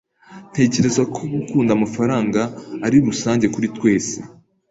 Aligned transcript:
Ntekereza 0.51 1.01
ko 1.13 1.19
gukunda 1.33 1.71
amafaranga 1.73 2.41
ari 2.85 2.97
rusange 3.07 3.45
kuri 3.53 3.67
twese. 3.75 4.15